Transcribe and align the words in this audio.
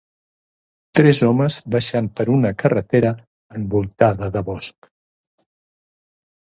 Tres 0.99 1.19
homes 1.27 1.57
baixant 1.75 2.09
per 2.21 2.27
una 2.37 2.53
carretera 2.63 3.13
envoltada 3.61 4.33
de 4.39 4.45
bosc. 4.51 4.93